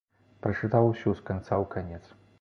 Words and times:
Прачытаў 0.45 0.89
усю 0.93 1.15
з 1.19 1.29
канца 1.29 1.49
ў 1.49 1.65
канец. 1.77 2.03